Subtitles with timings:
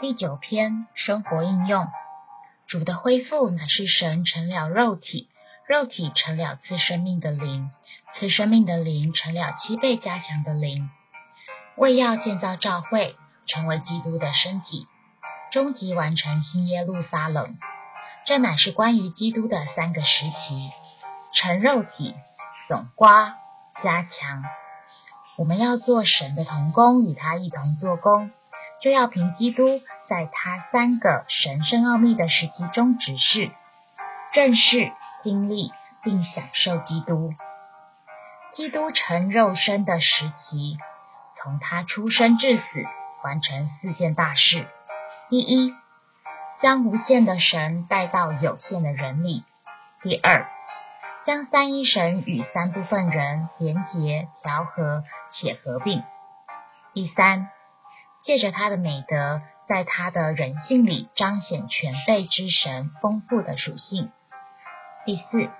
[0.00, 1.86] 第九篇生活应用：
[2.66, 5.28] 主的恢复乃是神成了肉体，
[5.68, 7.70] 肉体成了赐生命的灵，
[8.14, 10.88] 赐生命的灵成了七倍加强的灵，
[11.76, 13.14] 为要建造教会，
[13.46, 14.86] 成为基督的身体，
[15.52, 17.58] 终极完成新耶路撒冷。
[18.24, 20.70] 这乃是关于基督的三个时期：
[21.34, 22.14] 成肉体、
[22.68, 23.36] 总瓜、
[23.84, 24.44] 加强。
[25.36, 28.30] 我们要做神的同工，与他一同做工，
[28.82, 33.50] 就要凭基督在他三个神圣奥秘的时期中指示、
[34.32, 35.72] 认识、经历
[36.02, 37.34] 并享受基督。
[38.54, 40.76] 基督成肉身的时期，
[41.36, 42.64] 从他出生至死，
[43.22, 44.66] 完成四件大事：
[45.28, 45.74] 第一，
[46.60, 49.44] 将无限的神带到有限的人里；
[50.02, 50.48] 第二，
[51.24, 55.04] 将三一神与三部分人连结、调和。
[55.32, 56.02] 且合并。
[56.92, 57.50] 第三，
[58.22, 64.12] 借着他的美德，在他的人性里彰显全备之神丰富的属性。
[65.04, 65.50] 第四，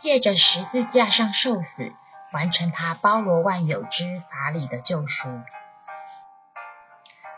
[0.00, 1.92] 借着十字架上受死，
[2.32, 5.28] 完成他包罗万有之法理的救赎。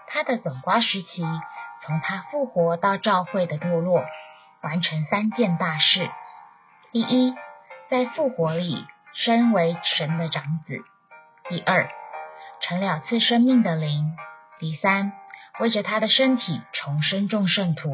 [0.06, 1.24] 他的总瓜时期，
[1.82, 4.04] 从他复活到召会的堕落，
[4.62, 6.08] 完成三件大事：
[6.92, 7.34] 第一，
[7.90, 10.84] 在复活里身为神的长子。
[11.48, 11.90] 第二，
[12.60, 14.16] 成了赐生命的灵；
[14.58, 15.12] 第三，
[15.58, 17.90] 为着他的身体重生众圣徒。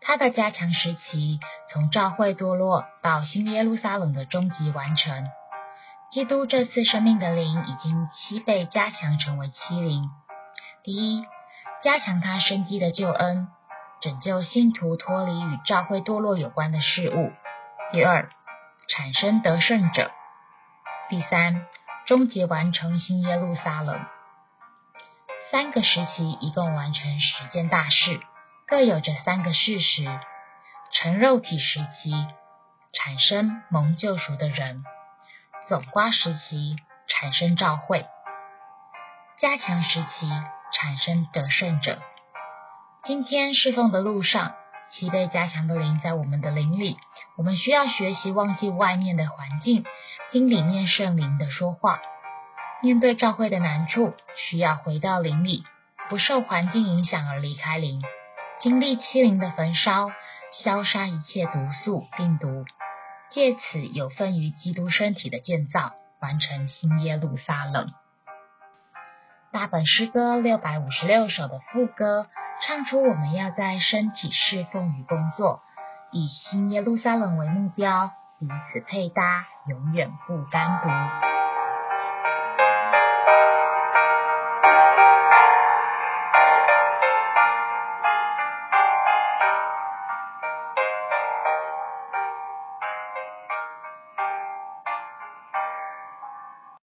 [0.00, 5.26] 他的加强时期，从教会堕落到新耶路撒冷的终极完成。
[6.10, 10.08] 基督这次生命的灵已经七倍加强，成为七灵。
[10.84, 11.24] 第一，
[11.82, 13.48] 加强他生机的救恩，
[14.00, 17.32] 拯救信徒脱离与教会堕落有关的事物；
[17.90, 18.30] 第二，
[18.88, 20.10] 产生得胜者；
[21.08, 21.66] 第三。
[22.06, 23.98] 终结完成新耶路撒冷，
[25.52, 28.20] 三个时期一共完成十件大事，
[28.66, 30.04] 各有着三个事实：
[30.92, 32.10] 成肉体时期
[32.92, 34.82] 产生蒙救赎的人，
[35.68, 36.76] 总瓜时期
[37.06, 38.06] 产生召会，
[39.38, 40.28] 加强时期
[40.72, 42.02] 产生得胜者。
[43.04, 44.54] 今天侍奉的路上。
[44.88, 46.96] 七倍加强的灵在我们的灵里，
[47.36, 49.84] 我们需要学习忘记外面的环境，
[50.30, 52.00] 听里面圣灵的说话。
[52.82, 55.64] 面对教会的难处，需要回到灵里，
[56.08, 58.02] 不受环境影响而离开灵，
[58.60, 60.10] 经历七灵的焚烧，
[60.52, 61.52] 消杀一切毒
[61.84, 62.64] 素、病毒，
[63.30, 67.92] 借此有份于基督身体的建造，完成新耶路撒冷。
[69.52, 72.26] 大本诗歌六百五十六首的副歌。
[72.66, 75.60] 唱出我们要在身体侍奉与工作，
[76.10, 81.45] 以新耶路撒冷为目标，彼此配搭，永远不单独。